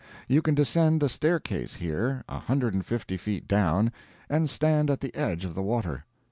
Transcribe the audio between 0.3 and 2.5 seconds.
can descend a staircase here a